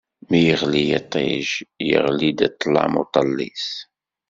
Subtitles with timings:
[0.29, 1.47] Mi yeɣli yiṭij,
[1.95, 3.67] iɣli-d ṭṭlam uṭellis.